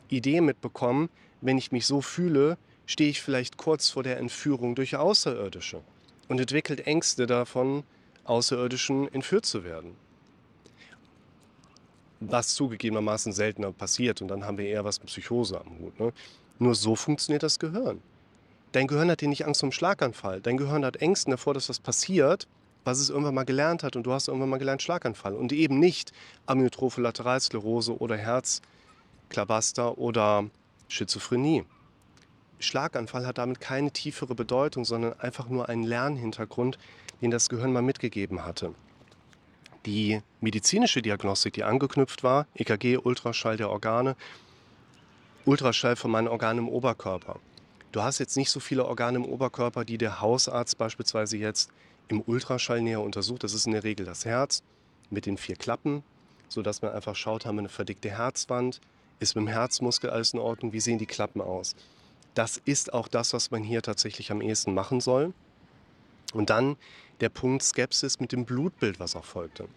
Idee 0.09 0.41
mitbekommen, 0.41 1.11
wenn 1.41 1.59
ich 1.59 1.73
mich 1.73 1.87
so 1.87 2.01
fühle, 2.01 2.57
stehe 2.87 3.11
ich 3.11 3.23
vielleicht 3.23 3.57
kurz 3.57 3.91
vor 3.91 4.03
der 4.03 4.19
Entführung 4.19 4.75
durch 4.75 4.97
Außerirdische 4.97 5.81
und 6.29 6.41
entwickelt 6.41 6.87
Ängste 6.87 7.27
davon, 7.27 7.85
Außerirdischen 8.25 9.13
entführt 9.13 9.47
zu 9.47 9.65
werden. 9.65 9.97
Was 12.21 12.55
zugegebenermaßen 12.55 13.33
seltener 13.33 13.73
passiert 13.73 14.23
und 14.23 14.29
dann 14.29 14.45
haben 14.45 14.57
wir 14.57 14.67
eher 14.67 14.85
was 14.85 14.99
mit 15.01 15.09
Psychose 15.09 15.61
am 15.61 15.79
Hut. 15.79 16.01
Ne? 16.01 16.13
Nur 16.59 16.75
so 16.75 16.97
funktioniert 16.97 17.43
das 17.43 17.59
Gehirn. 17.59 18.01
Dein 18.73 18.87
Gehirn 18.87 19.11
hat 19.11 19.21
dir 19.21 19.29
nicht 19.29 19.47
Angst 19.47 19.61
vor 19.61 19.69
einem 19.69 19.73
Schlaganfall. 19.73 20.41
Dein 20.41 20.57
Gehirn 20.57 20.85
hat 20.85 20.97
Ängste 20.97 21.31
davor, 21.31 21.55
dass 21.55 21.69
was 21.69 21.81
passiert, 21.81 22.49
was 22.85 22.99
es 22.99 23.11
irgendwann 23.11 23.35
mal 23.35 23.45
gelernt 23.45 23.83
hat 23.83 23.97
und 23.97 24.05
du 24.05 24.13
hast 24.13 24.29
irgendwann 24.29 24.51
mal 24.51 24.59
gelernt 24.59 24.83
Schlaganfall 24.83 25.35
und 25.35 25.53
eben 25.53 25.79
nicht 25.79 26.13
Amyotrophe 26.47 27.01
Lateralsklerose 27.01 27.99
oder 27.99 28.17
Herzklabaster 28.17 29.99
oder 29.99 30.51
Schizophrenie. 30.95 31.65
Schlaganfall 32.61 33.27
hat 33.27 33.39
damit 33.39 33.61
keine 33.61 33.91
tiefere 33.91 34.35
Bedeutung, 34.35 34.85
sondern 34.85 35.19
einfach 35.21 35.49
nur 35.49 35.69
einen 35.69 35.83
Lernhintergrund, 35.83 36.79
den 37.21 37.31
das 37.31 37.49
Gehirn 37.49 37.73
mal 37.73 37.83
mitgegeben 37.83 38.45
hatte. 38.45 38.75
Die 39.87 40.23
medizinische 40.41 41.03
Diagnostik, 41.03 41.55
die 41.55 41.65
angeknüpft 41.65 42.23
war, 42.23 42.47
EKG, 42.55 42.97
Ultraschall 42.97 43.57
der 43.57 43.71
Organe, 43.71 44.17
Ultraschall 45.45 45.97
von 45.97 46.11
meinen 46.11 46.29
Organen 46.29 46.61
im 46.61 46.69
Oberkörper. 46.69 47.39
Du 47.93 48.03
hast 48.03 48.19
jetzt 48.19 48.37
nicht 48.37 48.51
so 48.51 48.61
viele 48.61 48.87
Organe 48.87 49.19
im 49.19 49.25
Oberkörper, 49.25 49.85
die 49.85 49.99
der 49.99 50.21
Hausarzt 50.21 50.79
beispielsweise 50.79 51.37
jetzt 51.37 51.71
im 52.09 52.23
Ultraschall 52.23 52.81
näher 52.81 53.03
untersucht. 53.03 53.45
Das 53.45 53.53
ist 53.53 53.67
in 53.67 53.73
der 53.73 53.85
Regel 53.85 54.07
das 54.07 54.25
Herz 54.25 54.63
mit 55.11 55.27
den 55.27 55.37
vier 55.37 55.57
Klappen, 55.57 56.03
sodass 56.49 56.81
man 56.81 56.93
einfach 56.93 57.15
schaut, 57.15 57.45
haben 57.45 57.57
wir 57.57 57.61
eine 57.61 57.69
verdickte 57.69 58.11
Herzwand, 58.11 58.81
ist 59.21 59.37
mit 59.37 59.47
dem 59.47 59.49
Herzmuskel 59.49 60.11
alles 60.11 60.33
in 60.33 60.41
Ordnung, 60.41 60.73
wie 60.73 60.81
sehen 60.81 60.99
die 60.99 61.07
Klappen 61.07 61.41
aus. 61.41 61.75
Das 62.35 62.61
ist 62.65 62.93
auch 62.93 63.09
das, 63.09 63.33
was 63.33 63.51
man 63.51 63.63
hier 63.63 63.83
tatsächlich 63.83 64.33
am 64.33 64.41
ehesten 64.41 64.75
machen 64.75 65.01
soll. 65.01 65.33
Und 66.33 66.51
dann 66.51 66.77
der 67.21 67.29
Punkt 67.29 67.63
Skepsis 67.63 68.19
mit 68.19 68.33
dem 68.33 68.45
Blutbild, 68.45 68.99
was 68.99 69.15
auch 69.15 69.25
folgte. 69.25 69.69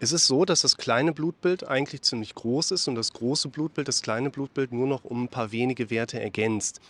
Es 0.00 0.10
ist 0.10 0.26
so, 0.26 0.44
dass 0.44 0.62
das 0.62 0.76
kleine 0.76 1.12
Blutbild 1.12 1.68
eigentlich 1.68 2.02
ziemlich 2.02 2.34
groß 2.34 2.72
ist 2.72 2.88
und 2.88 2.96
das 2.96 3.12
große 3.12 3.48
Blutbild 3.48 3.86
das 3.86 4.02
kleine 4.02 4.30
Blutbild 4.30 4.72
nur 4.72 4.88
noch 4.88 5.04
um 5.04 5.24
ein 5.24 5.28
paar 5.28 5.52
wenige 5.52 5.90
Werte 5.90 6.20
ergänzt, 6.20 6.80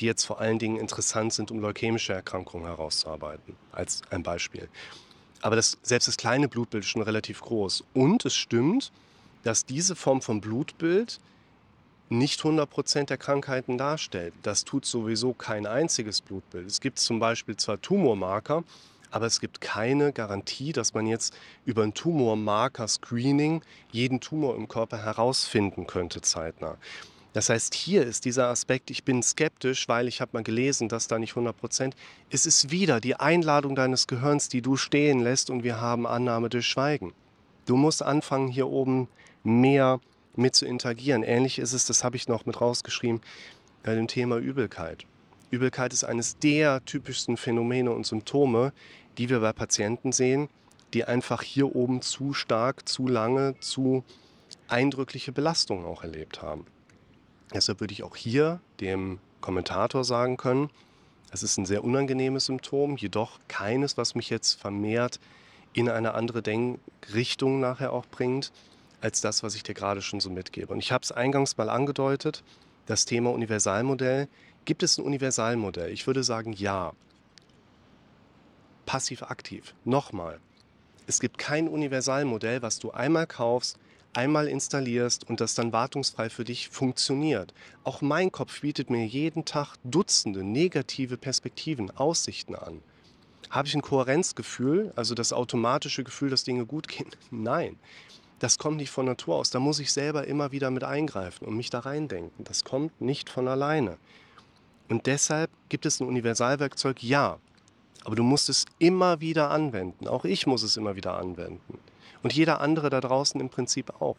die 0.00 0.06
jetzt 0.06 0.24
vor 0.24 0.40
allen 0.40 0.58
Dingen 0.58 0.76
interessant 0.76 1.32
sind, 1.32 1.52
um 1.52 1.60
leukämische 1.60 2.12
Erkrankungen 2.12 2.66
herauszuarbeiten, 2.66 3.54
als 3.70 4.02
ein 4.10 4.24
Beispiel. 4.24 4.68
Aber 5.42 5.54
das, 5.54 5.78
selbst 5.82 6.08
das 6.08 6.16
kleine 6.16 6.48
Blutbild 6.48 6.82
ist 6.82 6.90
schon 6.90 7.02
relativ 7.02 7.40
groß. 7.40 7.84
Und 7.94 8.24
es 8.24 8.34
stimmt, 8.34 8.90
dass 9.44 9.64
diese 9.64 9.94
Form 9.94 10.20
von 10.20 10.40
Blutbild 10.40 11.20
nicht 12.08 12.40
100% 12.40 13.06
der 13.06 13.16
Krankheiten 13.16 13.78
darstellt. 13.78 14.34
Das 14.42 14.64
tut 14.64 14.84
sowieso 14.84 15.32
kein 15.32 15.66
einziges 15.66 16.20
Blutbild. 16.20 16.66
Es 16.66 16.80
gibt 16.80 16.98
zum 16.98 17.18
Beispiel 17.18 17.56
zwar 17.56 17.80
Tumormarker, 17.80 18.64
aber 19.10 19.26
es 19.26 19.40
gibt 19.40 19.60
keine 19.60 20.12
Garantie, 20.12 20.72
dass 20.72 20.94
man 20.94 21.06
jetzt 21.06 21.36
über 21.64 21.82
ein 21.82 21.94
Tumormarker-Screening 21.94 23.62
jeden 23.90 24.20
Tumor 24.20 24.56
im 24.56 24.68
Körper 24.68 24.98
herausfinden 24.98 25.86
könnte 25.86 26.20
zeitnah. 26.20 26.76
Das 27.32 27.50
heißt, 27.50 27.74
hier 27.74 28.02
ist 28.02 28.24
dieser 28.24 28.48
Aspekt, 28.48 28.90
ich 28.90 29.04
bin 29.04 29.22
skeptisch, 29.22 29.88
weil 29.88 30.08
ich 30.08 30.22
habe 30.22 30.30
mal 30.32 30.42
gelesen, 30.42 30.88
dass 30.88 31.06
da 31.06 31.18
nicht 31.18 31.32
100 31.32 31.54
Prozent. 31.54 31.94
Es 32.30 32.46
ist 32.46 32.70
wieder 32.70 32.98
die 32.98 33.16
Einladung 33.16 33.74
deines 33.74 34.06
Gehirns, 34.06 34.48
die 34.48 34.62
du 34.62 34.76
stehen 34.76 35.20
lässt 35.20 35.50
und 35.50 35.62
wir 35.62 35.78
haben 35.78 36.06
Annahme 36.06 36.48
durch 36.48 36.66
Schweigen. 36.66 37.12
Du 37.66 37.76
musst 37.76 38.02
anfangen, 38.02 38.48
hier 38.48 38.68
oben 38.68 39.08
mehr 39.44 40.00
mit 40.36 40.54
zu 40.54 40.66
interagieren. 40.66 41.22
Ähnlich 41.22 41.58
ist 41.58 41.72
es, 41.72 41.86
das 41.86 42.04
habe 42.04 42.16
ich 42.16 42.28
noch 42.28 42.46
mit 42.46 42.60
rausgeschrieben, 42.60 43.20
bei 43.82 43.94
dem 43.94 44.08
Thema 44.08 44.36
Übelkeit. 44.36 45.06
Übelkeit 45.50 45.92
ist 45.92 46.04
eines 46.04 46.38
der 46.38 46.84
typischsten 46.84 47.36
Phänomene 47.36 47.92
und 47.92 48.06
Symptome, 48.06 48.72
die 49.16 49.28
wir 49.28 49.40
bei 49.40 49.52
Patienten 49.52 50.12
sehen, 50.12 50.48
die 50.92 51.04
einfach 51.04 51.42
hier 51.42 51.74
oben 51.74 52.02
zu 52.02 52.32
stark, 52.32 52.88
zu 52.88 53.06
lange, 53.06 53.58
zu 53.60 54.04
eindrückliche 54.68 55.32
Belastungen 55.32 55.84
auch 55.84 56.02
erlebt 56.02 56.42
haben. 56.42 56.66
Deshalb 57.54 57.80
würde 57.80 57.92
ich 57.92 58.02
auch 58.02 58.16
hier 58.16 58.60
dem 58.80 59.18
Kommentator 59.40 60.04
sagen 60.04 60.36
können, 60.36 60.70
es 61.30 61.42
ist 61.42 61.58
ein 61.58 61.66
sehr 61.66 61.84
unangenehmes 61.84 62.46
Symptom, 62.46 62.96
jedoch 62.96 63.38
keines, 63.48 63.96
was 63.96 64.14
mich 64.14 64.30
jetzt 64.30 64.60
vermehrt 64.60 65.20
in 65.72 65.88
eine 65.88 66.14
andere 66.14 66.42
Denkrichtung 66.42 67.60
nachher 67.60 67.92
auch 67.92 68.06
bringt, 68.06 68.52
als 69.06 69.20
das, 69.20 69.44
was 69.44 69.54
ich 69.54 69.62
dir 69.62 69.74
gerade 69.74 70.02
schon 70.02 70.18
so 70.18 70.30
mitgebe. 70.30 70.72
Und 70.72 70.80
ich 70.80 70.90
habe 70.90 71.04
es 71.04 71.12
eingangs 71.12 71.56
mal 71.56 71.70
angedeutet, 71.70 72.42
das 72.86 73.04
Thema 73.04 73.30
Universalmodell. 73.30 74.26
Gibt 74.64 74.82
es 74.82 74.98
ein 74.98 75.04
Universalmodell? 75.04 75.92
Ich 75.92 76.08
würde 76.08 76.24
sagen, 76.24 76.52
ja. 76.52 76.92
Passiv-aktiv. 78.84 79.74
Nochmal. 79.84 80.40
Es 81.06 81.20
gibt 81.20 81.38
kein 81.38 81.68
Universalmodell, 81.68 82.62
was 82.62 82.80
du 82.80 82.90
einmal 82.90 83.28
kaufst, 83.28 83.78
einmal 84.12 84.48
installierst 84.48 85.28
und 85.28 85.40
das 85.40 85.54
dann 85.54 85.72
wartungsfrei 85.72 86.28
für 86.28 86.42
dich 86.42 86.68
funktioniert. 86.68 87.54
Auch 87.84 88.00
mein 88.00 88.32
Kopf 88.32 88.60
bietet 88.60 88.90
mir 88.90 89.06
jeden 89.06 89.44
Tag 89.44 89.76
Dutzende 89.84 90.42
negative 90.42 91.16
Perspektiven, 91.16 91.96
Aussichten 91.96 92.56
an. 92.56 92.82
Habe 93.50 93.68
ich 93.68 93.74
ein 93.76 93.82
Kohärenzgefühl, 93.82 94.92
also 94.96 95.14
das 95.14 95.32
automatische 95.32 96.02
Gefühl, 96.02 96.30
dass 96.30 96.42
Dinge 96.42 96.66
gut 96.66 96.88
gehen? 96.88 97.10
Nein. 97.30 97.78
Das 98.38 98.58
kommt 98.58 98.76
nicht 98.76 98.90
von 98.90 99.06
Natur 99.06 99.36
aus. 99.36 99.50
Da 99.50 99.60
muss 99.60 99.78
ich 99.78 99.92
selber 99.92 100.26
immer 100.26 100.52
wieder 100.52 100.70
mit 100.70 100.84
eingreifen 100.84 101.46
und 101.46 101.56
mich 101.56 101.70
da 101.70 101.80
reindenken. 101.80 102.44
Das 102.44 102.64
kommt 102.64 103.00
nicht 103.00 103.30
von 103.30 103.48
alleine. 103.48 103.96
Und 104.88 105.06
deshalb 105.06 105.50
gibt 105.68 105.86
es 105.86 106.00
ein 106.00 106.06
Universalwerkzeug, 106.06 107.02
ja. 107.02 107.38
Aber 108.04 108.14
du 108.14 108.22
musst 108.22 108.48
es 108.48 108.66
immer 108.78 109.20
wieder 109.20 109.50
anwenden. 109.50 110.06
Auch 110.06 110.24
ich 110.24 110.46
muss 110.46 110.62
es 110.62 110.76
immer 110.76 110.96
wieder 110.96 111.18
anwenden. 111.18 111.78
Und 112.22 112.32
jeder 112.32 112.60
andere 112.60 112.90
da 112.90 113.00
draußen 113.00 113.40
im 113.40 113.48
Prinzip 113.48 114.00
auch. 114.00 114.16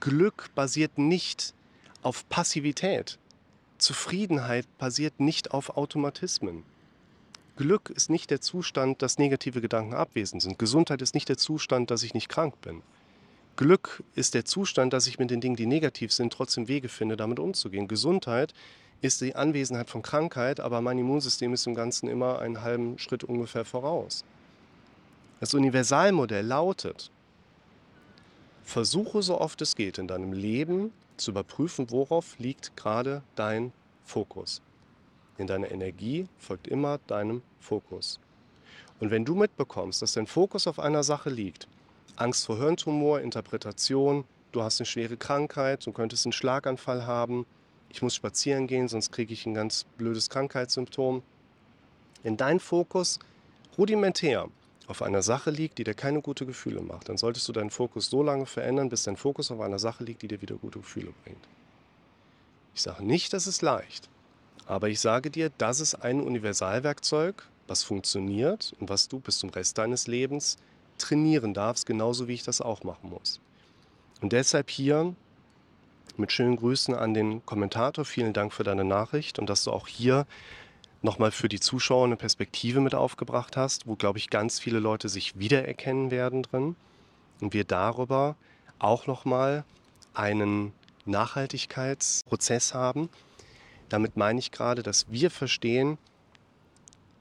Glück 0.00 0.50
basiert 0.54 0.96
nicht 0.96 1.54
auf 2.02 2.28
Passivität. 2.28 3.18
Zufriedenheit 3.78 4.66
basiert 4.78 5.20
nicht 5.20 5.52
auf 5.52 5.76
Automatismen. 5.76 6.64
Glück 7.56 7.90
ist 7.90 8.10
nicht 8.10 8.30
der 8.30 8.40
Zustand, 8.40 9.02
dass 9.02 9.18
negative 9.18 9.60
Gedanken 9.60 9.94
abwesend 9.94 10.42
sind. 10.42 10.58
Gesundheit 10.58 11.02
ist 11.02 11.14
nicht 11.14 11.28
der 11.28 11.36
Zustand, 11.36 11.90
dass 11.90 12.02
ich 12.02 12.14
nicht 12.14 12.28
krank 12.28 12.60
bin. 12.60 12.82
Glück 13.58 14.04
ist 14.14 14.34
der 14.34 14.44
Zustand, 14.44 14.92
dass 14.92 15.08
ich 15.08 15.18
mit 15.18 15.32
den 15.32 15.40
Dingen, 15.40 15.56
die 15.56 15.66
negativ 15.66 16.12
sind, 16.12 16.32
trotzdem 16.32 16.68
Wege 16.68 16.88
finde, 16.88 17.16
damit 17.16 17.40
umzugehen. 17.40 17.88
Gesundheit 17.88 18.54
ist 19.00 19.20
die 19.20 19.34
Anwesenheit 19.34 19.90
von 19.90 20.00
Krankheit, 20.00 20.60
aber 20.60 20.80
mein 20.80 20.96
Immunsystem 20.96 21.52
ist 21.52 21.66
im 21.66 21.74
Ganzen 21.74 22.08
immer 22.08 22.38
einen 22.38 22.62
halben 22.62 23.00
Schritt 23.00 23.24
ungefähr 23.24 23.64
voraus. 23.64 24.24
Das 25.40 25.54
Universalmodell 25.54 26.46
lautet, 26.46 27.10
versuche 28.62 29.22
so 29.22 29.40
oft 29.40 29.60
es 29.60 29.74
geht 29.74 29.98
in 29.98 30.06
deinem 30.06 30.32
Leben 30.32 30.92
zu 31.16 31.32
überprüfen, 31.32 31.90
worauf 31.90 32.38
liegt 32.38 32.76
gerade 32.76 33.24
dein 33.34 33.72
Fokus. 34.04 34.62
In 35.36 35.48
deiner 35.48 35.72
Energie 35.72 36.28
folgt 36.38 36.68
immer 36.68 36.98
deinem 37.08 37.42
Fokus. 37.58 38.20
Und 39.00 39.10
wenn 39.10 39.24
du 39.24 39.34
mitbekommst, 39.34 40.00
dass 40.00 40.12
dein 40.12 40.28
Fokus 40.28 40.68
auf 40.68 40.78
einer 40.78 41.02
Sache 41.02 41.28
liegt, 41.28 41.66
Angst 42.18 42.46
vor 42.46 42.58
Hirntumor, 42.58 43.20
Interpretation, 43.20 44.24
du 44.50 44.62
hast 44.62 44.80
eine 44.80 44.86
schwere 44.86 45.16
Krankheit, 45.16 45.86
du 45.86 45.92
könntest 45.92 46.26
einen 46.26 46.32
Schlaganfall 46.32 47.06
haben, 47.06 47.46
ich 47.90 48.02
muss 48.02 48.14
spazieren 48.14 48.66
gehen, 48.66 48.88
sonst 48.88 49.12
kriege 49.12 49.32
ich 49.32 49.46
ein 49.46 49.54
ganz 49.54 49.84
blödes 49.96 50.28
Krankheitssymptom. 50.28 51.22
Wenn 52.22 52.36
dein 52.36 52.58
Fokus 52.58 53.18
rudimentär 53.78 54.48
auf 54.88 55.02
einer 55.02 55.22
Sache 55.22 55.50
liegt, 55.50 55.78
die 55.78 55.84
dir 55.84 55.94
keine 55.94 56.20
guten 56.20 56.46
Gefühle 56.46 56.80
macht, 56.80 57.08
dann 57.08 57.18
solltest 57.18 57.46
du 57.48 57.52
deinen 57.52 57.70
Fokus 57.70 58.10
so 58.10 58.22
lange 58.22 58.46
verändern, 58.46 58.88
bis 58.88 59.04
dein 59.04 59.16
Fokus 59.16 59.50
auf 59.50 59.60
einer 59.60 59.78
Sache 59.78 60.02
liegt, 60.02 60.22
die 60.22 60.28
dir 60.28 60.42
wieder 60.42 60.56
gute 60.56 60.80
Gefühle 60.80 61.12
bringt. 61.24 61.46
Ich 62.74 62.82
sage 62.82 63.04
nicht, 63.04 63.32
das 63.32 63.46
ist 63.46 63.62
leicht, 63.62 64.08
aber 64.66 64.88
ich 64.88 64.98
sage 64.98 65.30
dir, 65.30 65.50
das 65.56 65.80
ist 65.80 65.94
ein 65.94 66.20
Universalwerkzeug, 66.20 67.46
was 67.68 67.84
funktioniert 67.84 68.74
und 68.80 68.88
was 68.88 69.08
du 69.08 69.20
bis 69.20 69.38
zum 69.38 69.50
Rest 69.50 69.78
deines 69.78 70.06
Lebens 70.08 70.56
trainieren 70.98 71.54
darfst, 71.54 71.86
genauso 71.86 72.28
wie 72.28 72.34
ich 72.34 72.42
das 72.42 72.60
auch 72.60 72.82
machen 72.84 73.10
muss. 73.10 73.40
Und 74.20 74.32
deshalb 74.32 74.70
hier 74.70 75.14
mit 76.16 76.32
schönen 76.32 76.56
Grüßen 76.56 76.94
an 76.94 77.14
den 77.14 77.44
Kommentator. 77.46 78.04
Vielen 78.04 78.32
Dank 78.32 78.52
für 78.52 78.64
deine 78.64 78.84
Nachricht 78.84 79.38
und 79.38 79.48
dass 79.48 79.64
du 79.64 79.70
auch 79.70 79.86
hier 79.86 80.26
nochmal 81.00 81.30
für 81.30 81.48
die 81.48 81.60
Zuschauer 81.60 82.06
eine 82.06 82.16
Perspektive 82.16 82.80
mit 82.80 82.94
aufgebracht 82.94 83.56
hast, 83.56 83.86
wo, 83.86 83.94
glaube 83.94 84.18
ich, 84.18 84.30
ganz 84.30 84.58
viele 84.58 84.80
Leute 84.80 85.08
sich 85.08 85.38
wiedererkennen 85.38 86.10
werden 86.10 86.42
drin. 86.42 86.76
Und 87.40 87.54
wir 87.54 87.64
darüber 87.64 88.36
auch 88.80 89.06
nochmal 89.06 89.64
einen 90.12 90.72
Nachhaltigkeitsprozess 91.04 92.74
haben. 92.74 93.08
Damit 93.88 94.16
meine 94.16 94.40
ich 94.40 94.50
gerade, 94.50 94.82
dass 94.82 95.10
wir 95.10 95.30
verstehen, 95.30 95.98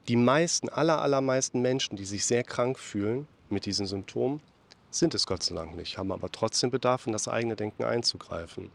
die 0.08 0.16
meisten, 0.16 0.70
aller, 0.70 1.02
allermeisten 1.02 1.62
Menschen, 1.62 1.98
die 1.98 2.06
sich 2.06 2.26
sehr 2.26 2.44
krank 2.44 2.80
fühlen, 2.80 3.28
mit 3.52 3.66
diesen 3.66 3.86
Symptomen, 3.86 4.42
sind 4.90 5.14
es 5.14 5.26
Gott 5.28 5.44
sei 5.44 5.56
Dank 5.56 5.76
nicht, 5.76 5.98
haben 5.98 6.12
aber 6.12 6.32
trotzdem 6.32 6.72
Bedarf, 6.72 7.08
in 7.08 7.14
das 7.14 7.28
eigene 7.28 7.56
Denken 7.56 7.84
einzugreifen. 7.84 8.70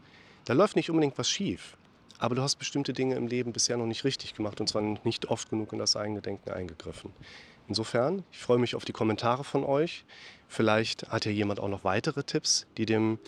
Da 0.45 0.53
läuft 0.53 0.75
nicht 0.75 0.89
unbedingt 0.89 1.17
was 1.17 1.29
schief, 1.29 1.77
aber 2.19 2.35
du 2.35 2.41
hast 2.41 2.55
bestimmte 2.55 2.93
Dinge 2.93 3.15
im 3.15 3.27
Leben 3.27 3.53
bisher 3.53 3.77
noch 3.77 3.85
nicht 3.85 4.03
richtig 4.03 4.33
gemacht 4.33 4.61
und 4.61 4.67
zwar 4.67 4.81
nicht 4.81 5.27
oft 5.27 5.49
genug 5.49 5.73
in 5.73 5.79
das 5.79 5.95
eigene 5.95 6.21
Denken 6.21 6.51
eingegriffen. 6.51 7.11
Insofern, 7.67 8.23
ich 8.31 8.39
freue 8.39 8.57
mich 8.57 8.75
auf 8.75 8.85
die 8.85 8.91
Kommentare 8.91 9.43
von 9.43 9.63
euch. 9.63 10.03
Vielleicht 10.47 11.09
hat 11.09 11.25
ja 11.25 11.31
jemand 11.31 11.59
auch 11.59 11.69
noch 11.69 11.83
weitere 11.83 12.23
Tipps, 12.23 12.65
die 12.77 12.85
dem 12.85 13.19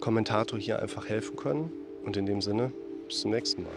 Kommentator 0.00 0.58
hier 0.58 0.80
einfach 0.80 1.08
helfen 1.08 1.36
können. 1.36 1.72
Und 2.04 2.16
in 2.16 2.26
dem 2.26 2.40
Sinne, 2.40 2.72
bis 3.06 3.20
zum 3.20 3.30
nächsten 3.30 3.62
Mal. 3.64 3.70